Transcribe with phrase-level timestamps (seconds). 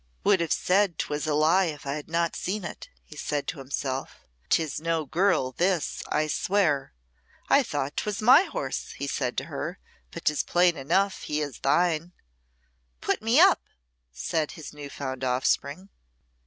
[0.23, 3.59] "Would have said 'twas a lie if I had not seen it," he said to
[3.59, 4.25] himself.
[4.49, 6.95] "'Tis no girl this, I swear.
[7.49, 9.77] I thought 'twas my horse," he said to her,
[10.09, 12.13] "but 'tis plain enough he is thine."
[12.99, 13.61] "Put me up!"
[14.11, 15.89] said his new found offspring.